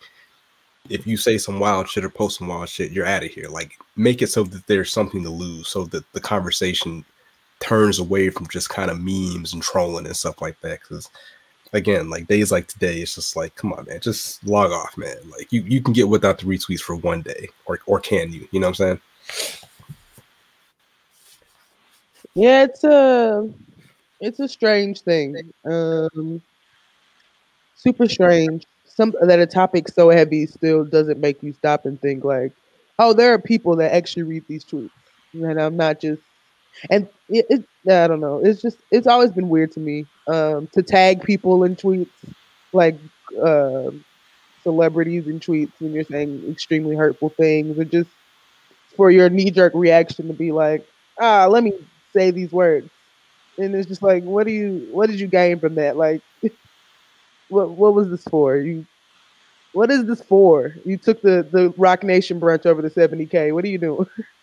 [0.89, 3.47] if you say some wild shit or post some wild shit, you're out of here.
[3.47, 7.05] Like, make it so that there's something to lose, so that the conversation
[7.61, 10.79] turns away from just kind of memes and trolling and stuff like that.
[10.81, 11.09] Because
[11.73, 15.17] again, like days like today, it's just like, come on, man, just log off, man.
[15.29, 18.47] Like you, you can get without the retweets for one day, or or can you?
[18.51, 18.99] You know what I'm
[19.31, 19.61] saying?
[22.35, 23.49] Yeah, it's a
[24.19, 25.51] it's a strange thing.
[25.65, 26.41] Um
[27.75, 28.65] super strange.
[28.85, 32.51] Some that a topic so heavy still doesn't make you stop and think like,
[32.97, 34.91] oh, there are people that actually read these tweets.
[35.33, 36.21] And I'm not just
[36.89, 38.39] and it, it, I don't know.
[38.43, 42.09] It's just it's always been weird to me um, to tag people in tweets,
[42.73, 42.99] like
[43.43, 43.91] uh,
[44.63, 48.09] celebrities in tweets when you're saying extremely hurtful things, or just
[48.95, 50.87] for your knee jerk reaction to be like,
[51.19, 51.73] ah, let me
[52.13, 52.89] say these words,
[53.57, 55.97] and it's just like, what do you, what did you gain from that?
[55.97, 56.21] Like,
[57.49, 58.57] what what was this for?
[58.57, 58.85] You,
[59.73, 60.75] what is this for?
[60.85, 63.51] You took the the Roc Nation brunch over the seventy k.
[63.51, 64.07] What are you doing?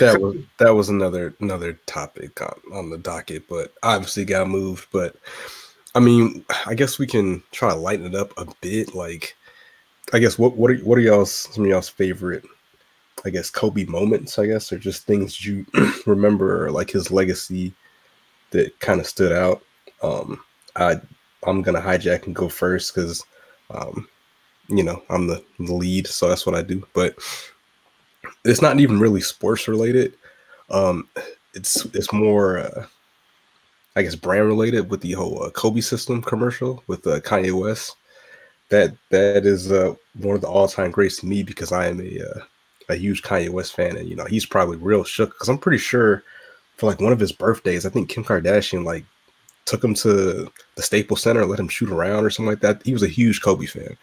[0.00, 4.86] that was that was another another topic on, on the docket, but obviously got moved.
[4.92, 5.16] But
[5.94, 8.94] I mean, I guess we can try to lighten it up a bit.
[8.94, 9.36] Like,
[10.12, 12.44] I guess what what are what are y'all's some of y'all's favorite?
[13.24, 14.38] I guess Kobe moments.
[14.38, 15.66] I guess or just things you
[16.06, 17.74] remember, like his legacy
[18.50, 19.62] that kind of stood out.
[20.02, 20.40] Um,
[20.76, 21.00] I
[21.44, 23.24] I'm gonna hijack and go first because,
[23.70, 24.08] um,
[24.68, 26.86] you know, I'm the, the lead, so that's what I do.
[26.92, 27.16] But
[28.44, 30.14] it's not even really sports related.
[30.70, 31.08] Um,
[31.54, 32.86] it's it's more, uh,
[33.96, 37.96] I guess, brand related with the whole uh, Kobe system commercial with uh, Kanye West.
[38.70, 42.00] That that is uh, one of the all time greats to me because I am
[42.00, 42.40] a uh,
[42.88, 45.78] a huge Kanye West fan, and you know he's probably real shook because I'm pretty
[45.78, 46.24] sure
[46.76, 47.86] for like one of his birthdays.
[47.86, 49.04] I think Kim Kardashian like
[49.66, 52.82] took him to the Staples Center let him shoot around or something like that.
[52.84, 53.96] He was a huge Kobe fan.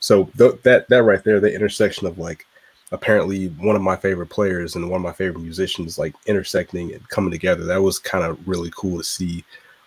[0.00, 2.46] So th- that that right there, the intersection of like
[2.94, 7.08] apparently one of my favorite players and one of my favorite musicians like intersecting and
[7.08, 7.64] coming together.
[7.64, 9.44] That was kind of really cool to see.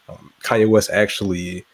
[0.09, 1.65] Um, Kanye West actually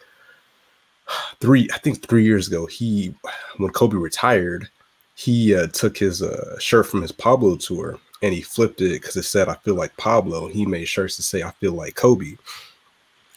[1.40, 3.14] three, I think three years ago, he
[3.58, 4.68] when Kobe retired,
[5.14, 9.16] he uh, took his uh, shirt from his Pablo tour and he flipped it because
[9.16, 12.36] it said "I feel like Pablo." He made shirts to say "I feel like Kobe."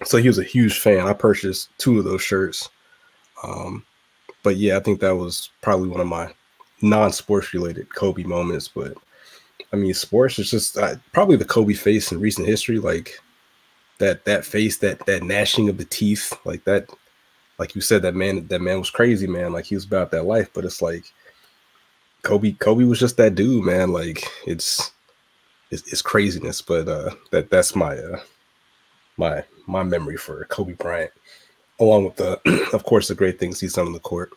[0.06, 1.08] So he was a huge fan.
[1.08, 2.70] I purchased two of those shirts.
[3.44, 3.84] Um,
[4.44, 6.34] but yeah, I think that was probably one of my
[6.82, 8.68] non-sports related Kobe moments.
[8.68, 8.96] But
[9.72, 12.80] I mean, sports is just uh, probably the Kobe face in recent history.
[12.80, 13.20] Like
[14.00, 16.90] that that face, that that gnashing of the teeth, like that.
[17.60, 19.52] Like you said, that man, that man was crazy, man.
[19.52, 20.50] Like he was about that life.
[20.54, 21.12] But it's like
[22.22, 22.52] Kobe.
[22.52, 23.92] Kobe was just that dude, man.
[23.92, 24.92] Like it's
[25.72, 26.62] it's, it's craziness.
[26.62, 28.20] But uh, that that's my uh,
[29.18, 31.12] my my memory for Kobe Bryant,
[31.80, 34.32] along with the, of course, the great things he's done on the court.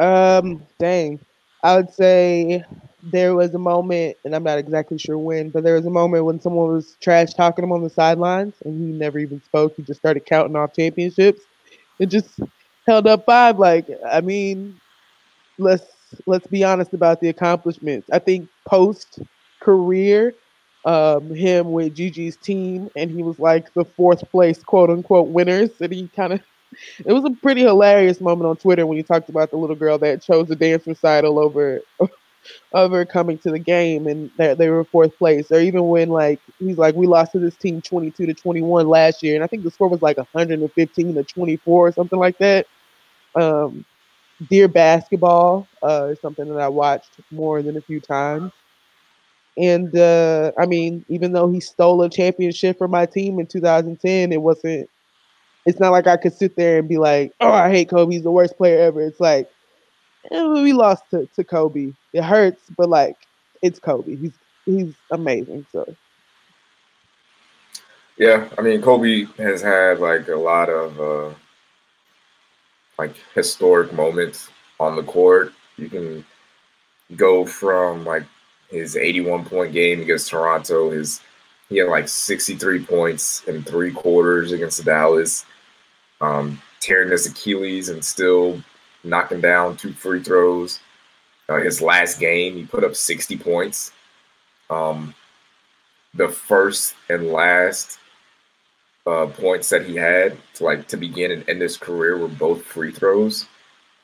[0.00, 1.20] Um, dang.
[1.62, 2.64] I would say
[3.02, 6.24] there was a moment, and I'm not exactly sure when, but there was a moment
[6.26, 9.74] when someone was trash talking him on the sidelines, and he never even spoke.
[9.76, 11.42] He just started counting off championships,
[12.00, 12.40] and just
[12.86, 13.58] held up five.
[13.58, 14.80] Like, I mean,
[15.58, 15.84] let's
[16.26, 18.08] let's be honest about the accomplishments.
[18.12, 19.20] I think post
[19.60, 20.34] career,
[20.86, 25.70] um, him with Gigi's team, and he was like the fourth place quote unquote winners,
[25.80, 26.40] and he kind of
[27.04, 29.98] it was a pretty hilarious moment on Twitter when you talked about the little girl
[29.98, 31.80] that chose the dance recital over
[32.74, 35.50] over coming to the game and that they were fourth place.
[35.50, 38.62] Or even when like he's like, we lost to this team twenty two to twenty
[38.62, 41.56] one last year, and I think the score was like hundred and fifteen to twenty
[41.58, 42.66] four or something like that.
[43.34, 43.84] Um,
[44.50, 48.52] Dear Basketball uh, is something that I watched more than a few times.
[49.56, 54.32] And uh, I mean, even though he stole a championship from my team in 2010,
[54.32, 54.88] it wasn't
[55.66, 58.14] it's not like I could sit there and be like, "Oh, I hate Kobe.
[58.14, 59.50] He's the worst player ever." It's like
[60.30, 61.92] eh, we lost to, to Kobe.
[62.12, 63.16] It hurts, but like
[63.62, 64.16] it's Kobe.
[64.16, 64.32] He's
[64.64, 65.66] he's amazing.
[65.72, 65.94] So
[68.16, 71.34] yeah, I mean Kobe has had like a lot of uh,
[72.98, 75.52] like historic moments on the court.
[75.76, 76.24] You can
[77.16, 78.24] go from like
[78.70, 81.20] his 81 point game against Toronto, his
[81.70, 85.46] he had like 63 points in three quarters against Dallas
[86.20, 88.62] um, tearing his Achilles and still
[89.04, 90.80] knocking down two free throws.
[91.48, 93.92] Uh, his last game, he put up 60 points.
[94.68, 95.14] Um,
[96.14, 97.98] the first and last
[99.06, 102.62] uh, points that he had to like to begin and end his career were both
[102.62, 103.46] free throws.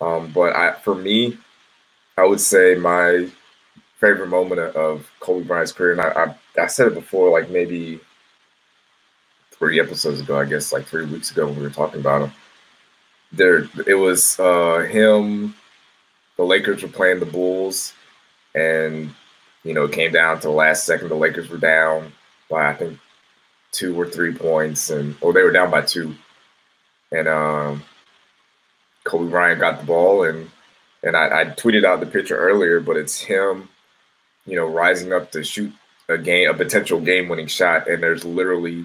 [0.00, 1.38] Um, but I, for me,
[2.16, 3.29] I would say my
[3.98, 8.01] favorite moment of Kobe Bryant's career, and I, I, I said it before, like maybe
[9.53, 12.33] three episodes ago, I guess, like three weeks ago when we were talking about him.
[13.33, 15.55] There, it was uh, him.
[16.37, 17.95] The Lakers were playing the Bulls,
[18.55, 19.14] and
[19.64, 21.09] you know, it came down to the last second.
[21.09, 22.12] The Lakers were down
[22.49, 22.99] by I think
[23.73, 26.14] two or three points, and or they were down by two,
[27.11, 27.83] and um,
[29.05, 30.51] Kobe Bryant got the ball, and
[31.03, 33.69] and I, I tweeted out the picture earlier, but it's him,
[34.45, 35.73] you know, rising up to shoot
[36.09, 38.85] a game, a potential game-winning shot, and there's literally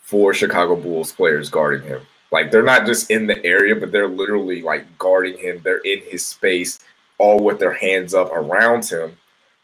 [0.00, 2.00] four Chicago Bulls players guarding him.
[2.30, 5.60] Like they're not just in the area, but they're literally like guarding him.
[5.62, 6.80] They're in his space,
[7.18, 9.16] all with their hands up around him,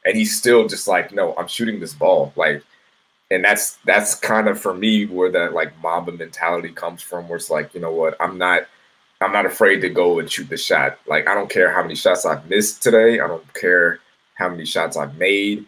[0.05, 2.33] and he's still just like, no, I'm shooting this ball.
[2.37, 2.63] Like,
[3.31, 7.37] and that's that's kind of for me where that like Mamba mentality comes from, where
[7.37, 8.67] it's like, you know what, I'm not.
[9.21, 11.01] I'm not afraid to go and shoot the shot.
[11.09, 13.19] Like I don't care how many shots I've missed today.
[13.19, 13.99] I don't care
[14.35, 15.67] how many shots I've made.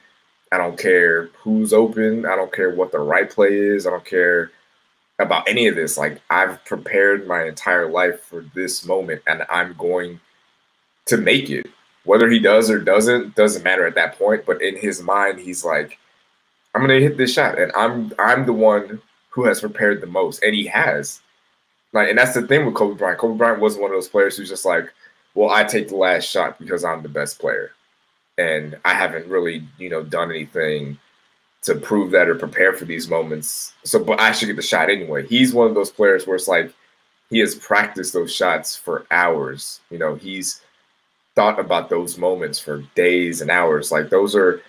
[0.52, 2.26] I don't care who's open.
[2.26, 3.86] I don't care what the right play is.
[3.86, 4.50] I don't care
[5.20, 5.96] about any of this.
[5.96, 10.20] Like I've prepared my entire life for this moment and I'm going
[11.06, 11.66] to make it.
[12.04, 15.64] Whether he does or doesn't doesn't matter at that point, but in his mind he's
[15.64, 15.98] like
[16.74, 20.06] I'm going to hit this shot and I'm I'm the one who has prepared the
[20.06, 21.20] most and he has.
[21.92, 23.20] Like and that's the thing with Kobe Bryant.
[23.20, 24.92] Kobe Bryant wasn't one of those players who's just like,
[25.34, 27.72] "Well, I take the last shot because I'm the best player."
[28.40, 30.98] And I haven't really, you know, done anything
[31.62, 33.74] to prove that or prepare for these moments.
[33.84, 35.26] So, but I should get the shot anyway.
[35.26, 36.72] He's one of those players where it's like
[37.28, 39.80] he has practiced those shots for hours.
[39.90, 40.62] You know, he's
[41.34, 43.92] thought about those moments for days and hours.
[43.92, 44.62] Like those are.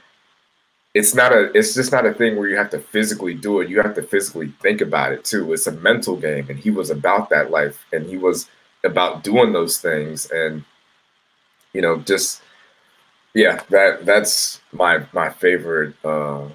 [0.94, 1.50] It's not a.
[1.58, 3.70] It's just not a thing where you have to physically do it.
[3.70, 5.54] You have to physically think about it too.
[5.54, 8.50] It's a mental game, and he was about that life, and he was
[8.84, 10.66] about doing those things, and
[11.72, 12.42] you know, just
[13.34, 16.48] Yeah, that that's my my favorite uh,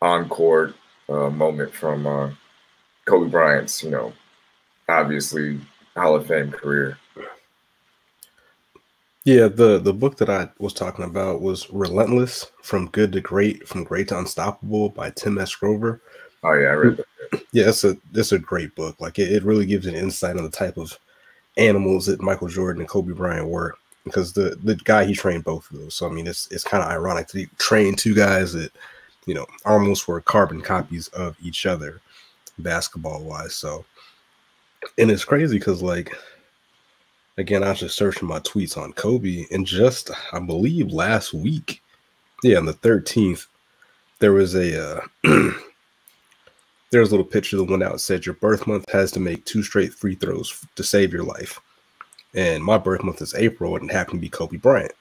[0.00, 0.74] on court
[1.08, 2.30] uh, moment from uh,
[3.06, 4.12] Kobe Bryant's, you know,
[4.88, 5.60] obviously
[5.96, 6.98] Hall of Fame career.
[9.24, 13.66] Yeah, the the book that I was talking about was Relentless: From Good to Great,
[13.66, 15.54] From Great to Unstoppable by Tim S.
[15.54, 16.02] Grover.
[16.42, 17.06] Oh yeah, I read that.
[17.52, 19.00] Yeah, it's a it's a great book.
[19.00, 20.96] Like it, it really gives an insight on the type of
[21.56, 23.74] animals that Michael Jordan and Kobe Bryant were.
[24.04, 25.94] Because the the guy he trained both of those.
[25.94, 28.70] So I mean it's it's kind of ironic to he trained two guys that,
[29.26, 32.00] you know, almost were carbon copies of each other
[32.58, 33.54] basketball wise.
[33.54, 33.84] So
[34.98, 36.14] and it's crazy because like
[37.38, 41.82] again, I was just searching my tweets on Kobe, and just I believe last week,
[42.42, 43.46] yeah, on the 13th,
[44.18, 45.00] there was a uh,
[46.90, 49.44] there was a little picture that went out said your birth month has to make
[49.44, 51.60] two straight free throws to save your life.
[52.34, 54.92] And my birth month is April, and it happened to be Kobe Bryant.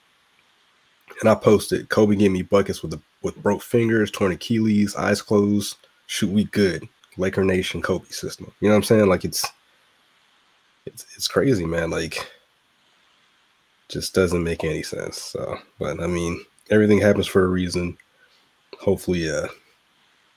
[1.19, 5.21] And I posted Kobe gave me buckets with the with broke fingers, torn Achilles, eyes
[5.21, 5.77] closed.
[6.07, 6.87] Shoot, we good.
[7.17, 8.51] Laker Nation, Kobe system.
[8.59, 9.07] You know what I'm saying?
[9.07, 9.45] Like it's
[10.85, 11.89] it's it's crazy, man.
[11.89, 12.31] Like,
[13.89, 15.21] just doesn't make any sense.
[15.21, 17.97] So, but I mean, everything happens for a reason.
[18.79, 19.47] Hopefully, uh,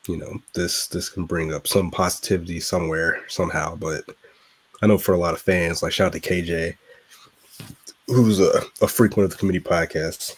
[0.07, 3.77] you know, this this can bring up some positivity somewhere somehow.
[3.77, 4.05] But
[4.83, 6.77] I know for a lot of fans, like shout out to KJ,
[8.07, 10.37] who's a, a frequent of the committee podcasts.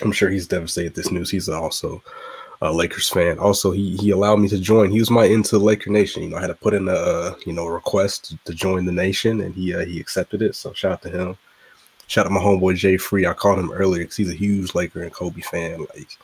[0.00, 1.30] I'm sure he's devastated this news.
[1.30, 2.02] He's also
[2.60, 3.38] a Lakers fan.
[3.38, 4.90] Also, he he allowed me to join.
[4.90, 6.22] He was my into Laker Nation.
[6.22, 8.92] You know, I had to put in a you know request to, to join the
[8.92, 10.54] nation, and he uh, he accepted it.
[10.54, 11.36] So shout out to him.
[12.06, 13.26] Shout out my homeboy Jay Free.
[13.26, 15.80] I called him earlier because he's a huge Laker and Kobe fan.
[15.94, 16.18] Like,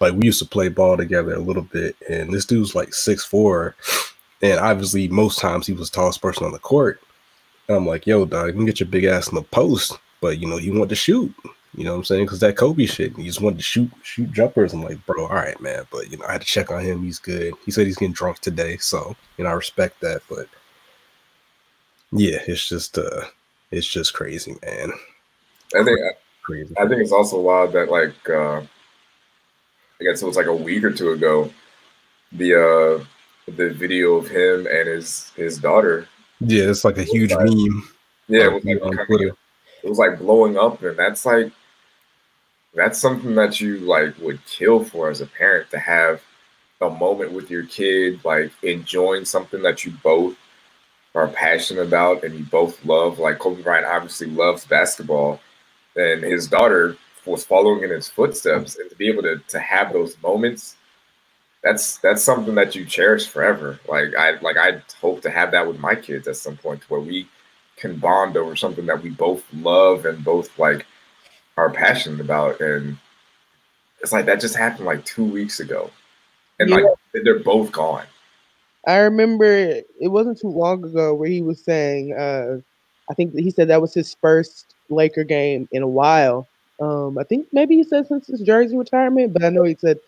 [0.00, 3.24] like we used to play ball together a little bit, and this dude's like six
[3.24, 3.76] four,
[4.42, 7.00] and obviously most times he was the tallest person on the court.
[7.68, 10.38] And I'm like, yo, dog, you can get your big ass in the post, but
[10.38, 11.34] you know you want to shoot.
[11.76, 12.26] You know what I'm saying?
[12.26, 14.72] Because that Kobe shit, he just wanted to shoot shoot jumpers.
[14.72, 15.84] I'm like, bro, all right, man.
[15.90, 17.02] But you know, I had to check on him.
[17.02, 17.54] He's good.
[17.64, 20.22] He said he's getting drunk today, so you know, I respect that.
[20.28, 20.46] But
[22.12, 23.24] yeah, it's just uh,
[23.70, 24.92] it's just crazy, man.
[25.74, 25.98] I think
[26.42, 26.74] crazy.
[26.78, 28.60] I think it's also wild that like uh,
[30.00, 31.50] I guess it was like a week or two ago,
[32.30, 33.04] the uh
[33.56, 36.08] the video of him and his his daughter.
[36.46, 37.88] Yeah, it's like a huge like, meme.
[38.28, 39.36] Yeah, it was like, on Twitter.
[39.82, 41.52] it was like blowing up, and that's like
[42.74, 46.22] that's something that you like would kill for as a parent to have
[46.80, 50.36] a moment with your kid, like enjoying something that you both
[51.14, 53.18] are passionate about and you both love.
[53.18, 55.40] Like Kobe Bryant obviously loves basketball,
[55.96, 59.92] and his daughter was following in his footsteps, and to be able to to have
[59.92, 60.76] those moments,
[61.64, 63.80] that's that's something that you cherish forever.
[63.88, 67.00] Like I like I hope to have that with my kids at some point, where
[67.00, 67.26] we
[67.76, 70.86] can bond over something that we both love and both like
[71.56, 72.60] are passionate about.
[72.60, 72.98] And
[74.00, 75.90] it's like that just happened like two weeks ago.
[76.60, 76.76] And yeah.
[76.76, 76.84] like
[77.24, 78.06] they're both gone.
[78.86, 82.58] I remember it wasn't too long ago where he was saying, uh,
[83.10, 86.46] I think he said that was his first Laker game in a while.
[86.80, 89.98] Um, I think maybe he said since his jersey retirement, but I know he said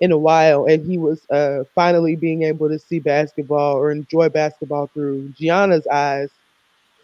[0.00, 4.28] in a while, and he was uh, finally being able to see basketball or enjoy
[4.28, 6.30] basketball through Gianna's eyes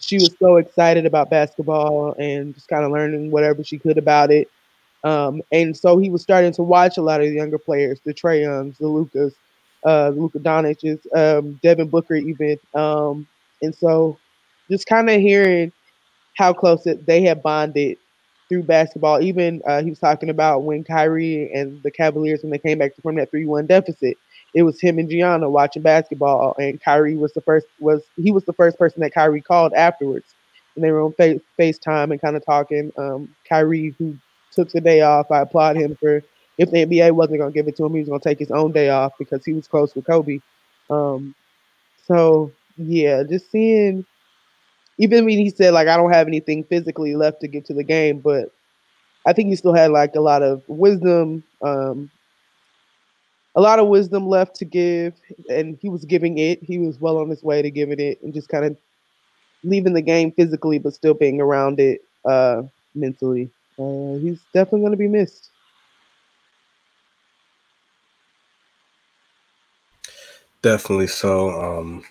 [0.02, 4.30] she was so excited about basketball and just kind of learning whatever she could about
[4.30, 4.48] it.
[5.04, 8.12] Um, and so he was starting to watch a lot of the younger players, the
[8.12, 9.34] Trae Youngs, the Lukas,
[9.84, 12.58] uh, Luka Doncic's, um, Devin Booker, even.
[12.74, 13.26] Um,
[13.62, 14.18] and so
[14.70, 15.72] just kind of hearing
[16.36, 17.98] how close it, they had bonded
[18.52, 19.22] through basketball.
[19.22, 22.94] Even uh, he was talking about when Kyrie and the Cavaliers, when they came back
[22.94, 24.18] to from that 3 1 deficit,
[24.52, 28.44] it was him and Gianna watching basketball, and Kyrie was the first was he was
[28.44, 30.34] the first person that Kyrie called afterwards,
[30.74, 32.92] and they were on face FaceTime and kind of talking.
[32.98, 34.18] Um, Kyrie, who
[34.50, 36.22] took the day off, I applaud him for
[36.58, 38.38] if the NBA wasn't going to give it to him, he was going to take
[38.38, 40.40] his own day off because he was close with Kobe.
[40.90, 41.34] Um,
[42.06, 44.04] so yeah, just seeing.
[44.98, 47.84] Even when he said like I don't have anything physically left to give to the
[47.84, 48.50] game, but
[49.26, 52.10] I think he still had like a lot of wisdom, um,
[53.54, 55.14] a lot of wisdom left to give,
[55.48, 56.62] and he was giving it.
[56.62, 58.76] He was well on his way to giving it, and just kind of
[59.64, 62.62] leaving the game physically, but still being around it uh,
[62.94, 63.50] mentally.
[63.78, 65.50] Uh, he's definitely going to be missed.
[70.62, 71.50] Definitely so.
[71.50, 72.04] Um,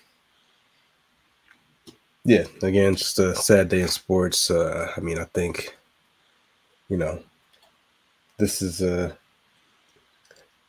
[2.24, 4.50] yeah, again, just a sad day in sports.
[4.50, 5.76] Uh, I mean, I think,
[6.88, 7.22] you know,
[8.38, 9.16] this is a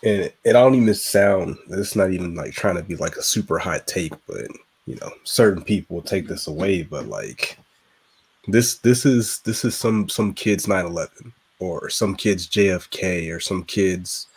[0.04, 3.24] and it, it don't even sound it's not even like trying to be like a
[3.24, 4.48] super hot take but
[4.86, 7.58] you know certain people will take this away but like
[8.48, 13.64] this this is this is some some kids 9-11 or some kid's JFK or some
[13.64, 14.28] kid's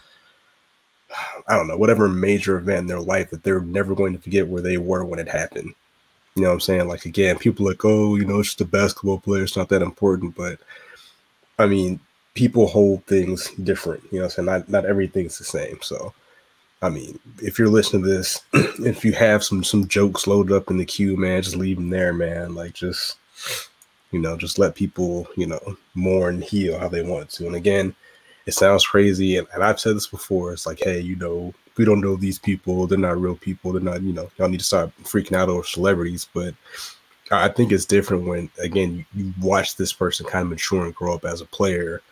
[1.49, 4.49] I don't know, whatever major event in their life that they're never going to forget
[4.49, 5.75] where they were when it happened.
[6.37, 6.87] You know what I'm saying?
[6.87, 9.83] Like again, people like, oh, you know, it's just a basketball player, it's not that
[9.83, 10.37] important.
[10.37, 10.59] But
[11.59, 11.99] I mean,
[12.35, 14.47] people hold things different, you know what I'm saying?
[14.47, 15.79] Not not everything's the same.
[15.83, 16.13] So
[16.83, 20.71] I mean, if you're listening to this, if you have some some jokes loaded up
[20.71, 22.55] in the queue, man, just leave them there, man.
[22.55, 23.17] Like just
[24.13, 27.47] you know, just let people, you know, mourn, heal how they want to.
[27.47, 27.95] And again,
[28.47, 30.53] it sounds crazy, and, and I've said this before.
[30.53, 32.87] It's like, hey, you know, we don't know these people.
[32.87, 33.73] They're not real people.
[33.73, 36.29] They're not, you know, y'all need to start freaking out over celebrities.
[36.33, 36.55] But
[37.33, 40.95] I think it's different when, again, you, you watch this person kind of mature and
[40.95, 42.03] grow up as a player,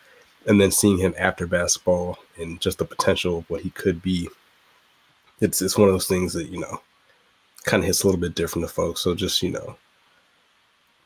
[0.45, 4.29] and then seeing him after basketball and just the potential of what he could be.
[5.39, 6.81] It's it's one of those things that you know
[7.63, 9.01] kind of hits a little bit different to folks.
[9.01, 9.77] So just you know,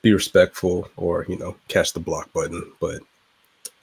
[0.02, 2.72] be respectful or you know catch the block button.
[2.80, 3.02] But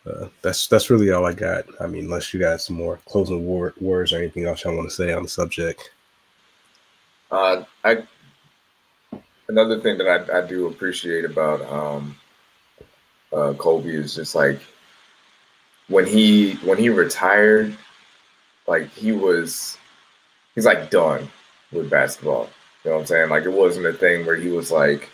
[0.06, 1.64] uh, that's that's really all I got.
[1.80, 4.88] I mean, unless you got some more closing word, words or anything else I want
[4.88, 5.90] to say on the subject.
[7.30, 8.04] Uh, I
[9.48, 12.16] another thing that I, I do appreciate about um,
[13.32, 14.60] uh, Kobe is just like
[15.88, 17.76] when he when he retired,
[18.66, 19.76] like he was
[20.54, 21.28] he's like done
[21.72, 22.48] with basketball.
[22.84, 23.30] You know what I'm saying?
[23.30, 25.10] Like it wasn't a thing where he was like,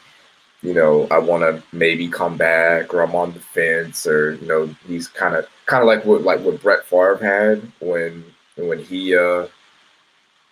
[0.63, 4.47] you know, I want to maybe come back or I'm on the fence or you
[4.47, 8.25] know, he's kind of kind of like what like what Brett Favre had when
[8.57, 9.47] when he uh,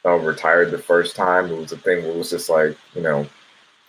[0.05, 1.47] uh, retired the first time.
[1.51, 3.27] It was a thing where it was just like you know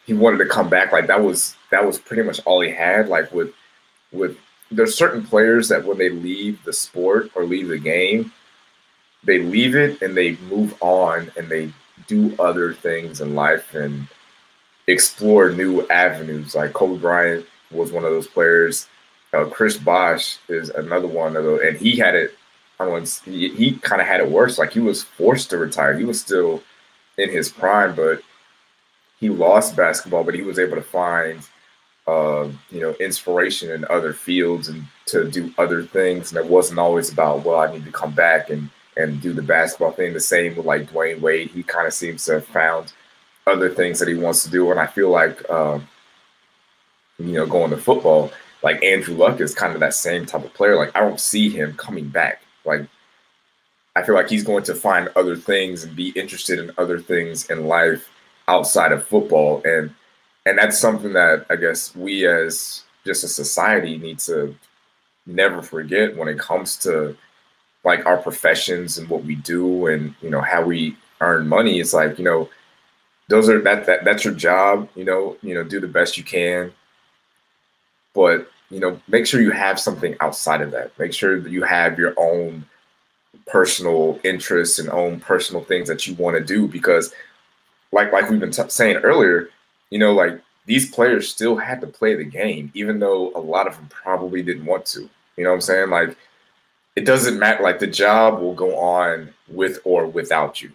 [0.05, 0.91] he wanted to come back.
[0.91, 3.07] Like that was that was pretty much all he had.
[3.07, 3.53] Like with
[4.11, 4.37] with
[4.69, 8.31] there's certain players that when they leave the sport or leave the game,
[9.23, 11.73] they leave it and they move on and they
[12.07, 14.07] do other things in life and
[14.91, 16.55] explore new avenues.
[16.55, 18.87] Like Kobe Bryant was one of those players.
[19.33, 22.35] Uh, Chris Bosh is another one of those, and he had it.
[22.79, 24.57] I don't he, he kind of had it worse.
[24.57, 25.97] Like he was forced to retire.
[25.97, 26.63] He was still
[27.17, 28.21] in his prime, but
[29.19, 30.23] he lost basketball.
[30.23, 31.47] But he was able to find,
[32.07, 36.31] uh, you know, inspiration in other fields and to do other things.
[36.31, 39.41] And it wasn't always about, well, I need to come back and and do the
[39.41, 40.13] basketball thing.
[40.13, 41.51] The same with like Dwyane Wade.
[41.51, 42.91] He kind of seems to have found
[43.47, 44.71] other things that he wants to do.
[44.71, 45.87] And I feel like, um,
[47.17, 48.31] you know, going to football,
[48.63, 50.75] like Andrew Luck is kind of that same type of player.
[50.75, 52.41] Like I don't see him coming back.
[52.65, 52.85] Like
[53.95, 57.49] I feel like he's going to find other things and be interested in other things
[57.49, 58.09] in life
[58.47, 59.61] outside of football.
[59.65, 59.93] And
[60.45, 64.55] and that's something that I guess we as just a society need to
[65.25, 67.15] never forget when it comes to
[67.83, 71.79] like our professions and what we do and you know how we earn money.
[71.79, 72.49] It's like, you know,
[73.31, 76.23] those are that, that that's your job you know you know do the best you
[76.23, 76.71] can.
[78.13, 80.97] But you know make sure you have something outside of that.
[80.99, 82.65] Make sure that you have your own
[83.47, 87.13] personal interests and own personal things that you want to do because
[87.91, 89.49] like like we've been t- saying earlier
[89.89, 93.67] you know like these players still had to play the game even though a lot
[93.67, 95.09] of them probably didn't want to.
[95.37, 95.89] You know what i'm saying?
[95.89, 96.17] Like
[96.95, 100.71] it doesn't matter like the job will go on with or without you.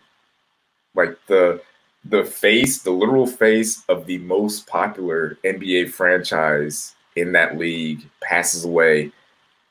[0.94, 1.60] Like the
[2.08, 8.64] the face, the literal face of the most popular NBA franchise in that league passes
[8.64, 9.12] away,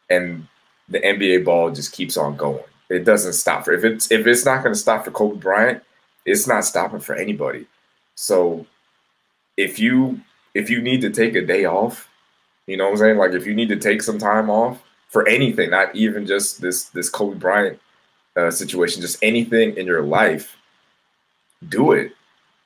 [0.09, 0.47] and
[0.89, 2.63] the NBA ball just keeps on going.
[2.89, 5.83] It doesn't stop for if it's if it's not going to stop for Kobe Bryant,
[6.25, 7.65] it's not stopping for anybody.
[8.15, 8.65] So
[9.57, 10.21] if you
[10.53, 12.09] if you need to take a day off,
[12.67, 13.17] you know what I'm saying?
[13.17, 16.85] Like if you need to take some time off for anything, not even just this
[16.85, 17.79] this Kobe Bryant
[18.35, 20.57] uh, situation, just anything in your life,
[21.69, 22.11] do it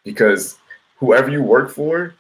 [0.04, 0.58] because
[0.98, 2.14] whoever you work for,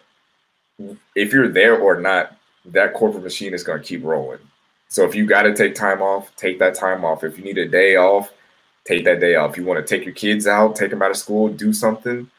[1.15, 4.39] if you're there or not, that corporate machine is going to keep rolling.
[4.87, 7.23] So if you got to take time off, take that time off.
[7.23, 8.31] If you need a day off,
[8.85, 9.51] take that day off.
[9.51, 12.29] If you want to take your kids out, take them out of school, do something,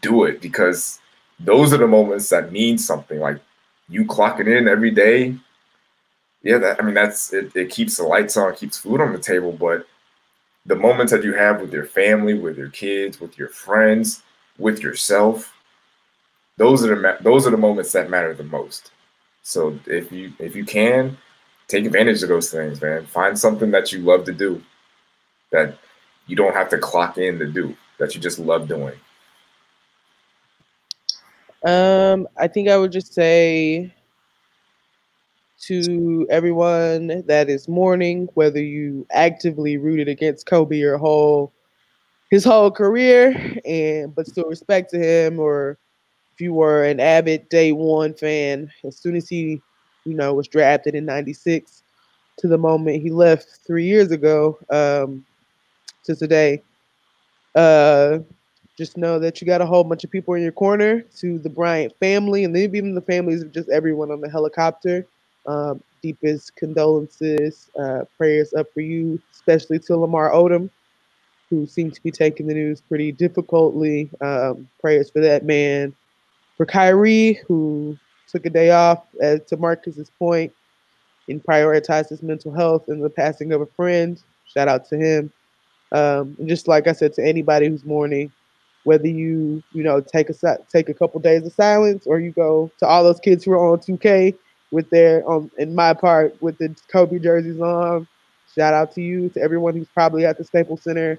[0.00, 1.00] do it because
[1.40, 3.18] those are the moments that mean something.
[3.18, 3.40] Like
[3.88, 5.36] you clocking in every day.
[6.42, 9.18] Yeah, that I mean that's it, it keeps the lights on, keeps food on the
[9.18, 9.86] table, but
[10.66, 14.22] the moments that you have with your family, with your kids, with your friends,
[14.58, 15.52] with yourself,
[16.56, 18.90] those are the those are the moments that matter the most.
[19.42, 21.16] So if you if you can,
[21.68, 23.06] take advantage of those things, man.
[23.06, 24.62] Find something that you love to do
[25.52, 25.78] that
[26.26, 28.94] you don't have to clock in to do that you just love doing.
[31.64, 33.92] Um, I think I would just say
[35.62, 41.52] to everyone that is mourning, whether you actively rooted against Kobe your whole
[42.30, 45.78] his whole career, and but still respect to him, or
[46.34, 49.60] if you were an avid day one fan, as soon as he,
[50.04, 51.82] you know, was drafted in '96,
[52.38, 55.24] to the moment he left three years ago um,
[56.04, 56.62] to today.
[57.54, 58.18] Uh,
[58.76, 61.00] just know that you got a whole bunch of people in your corner.
[61.18, 65.06] To the Bryant family, and maybe even the families of just everyone on the helicopter.
[65.46, 70.70] Um, deepest condolences, uh, prayers up for you, especially to Lamar Odom,
[71.50, 74.10] who seems to be taking the news pretty difficultly.
[74.20, 75.94] Um, prayers for that man.
[76.56, 77.96] For Kyrie, who
[78.28, 80.52] took a day off, as to Marcus's point,
[81.28, 84.20] and prioritized his mental health and the passing of a friend.
[84.46, 85.32] Shout out to him.
[85.92, 88.32] Um, and just like I said to anybody who's mourning,
[88.84, 92.70] whether you you know take a take a couple days of silence or you go
[92.78, 94.34] to all those kids who are on 2K
[94.70, 98.06] with their um in MyPark with the Kobe jerseys on.
[98.54, 101.18] Shout out to you to everyone who's probably at the Staples Center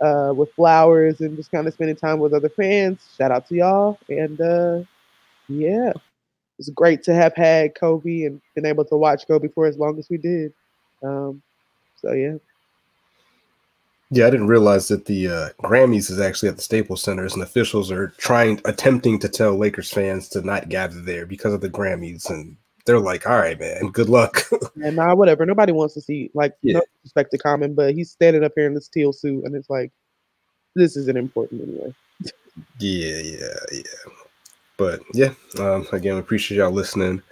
[0.00, 3.00] uh, with flowers and just kind of spending time with other fans.
[3.16, 4.80] Shout out to y'all and uh,
[5.48, 5.92] yeah,
[6.58, 9.98] it's great to have had Kobe and been able to watch Kobe for as long
[9.98, 10.52] as we did.
[11.02, 11.42] Um,
[12.00, 12.36] so yeah.
[14.10, 17.42] Yeah, I didn't realize that the uh, Grammys is actually at the Staples Centers, and
[17.42, 21.68] officials are trying, attempting to tell Lakers fans to not gather there because of the
[21.68, 22.56] Grammys, and
[22.86, 24.42] they're like, "All right, man, good luck."
[24.82, 25.44] and nah, whatever.
[25.44, 26.74] Nobody wants to see like yeah.
[26.74, 29.68] no respect to Common, but he's standing up here in this teal suit, and it's
[29.70, 29.92] like,
[30.74, 31.94] this isn't important anyway.
[32.78, 34.12] yeah, yeah, yeah.
[34.78, 37.22] But yeah, um, again, appreciate y'all listening.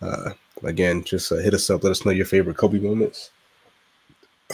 [0.00, 0.30] Uh,
[0.62, 1.82] again, just uh, hit us up.
[1.82, 3.30] Let us know your favorite Kobe moments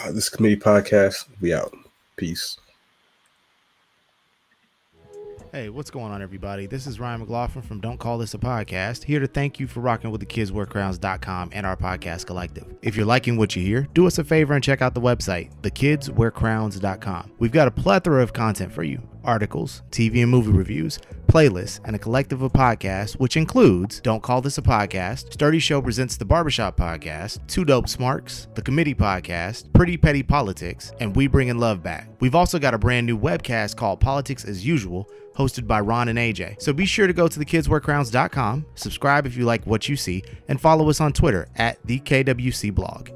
[0.03, 1.25] uh, this committee podcast.
[1.41, 1.73] We out.
[2.15, 2.57] Peace.
[5.55, 6.65] Hey, what's going on, everybody?
[6.65, 9.79] This is Ryan McLaughlin from Don't Call This a Podcast, here to thank you for
[9.79, 12.65] rocking with the kidswearcrowns.com and our podcast collective.
[12.81, 15.51] If you're liking what you hear, do us a favor and check out the website,
[15.61, 17.31] thekidswearcrowns.com.
[17.39, 21.95] We've got a plethora of content for you articles, TV and movie reviews, playlists, and
[21.95, 26.25] a collective of podcasts, which includes Don't Call This a Podcast, Sturdy Show Presents the
[26.25, 31.81] Barbershop Podcast, Two Dope Smarks, The Committee Podcast, Pretty Petty Politics, and We Bringing Love
[31.81, 32.07] Back.
[32.19, 36.17] We've also got a brand new webcast called Politics as Usual, hosted by Ron and
[36.19, 36.61] AJ.
[36.61, 40.59] So be sure to go to thekidswearcrowns.com, subscribe if you like what you see, and
[40.59, 43.14] follow us on Twitter at the KWC blog.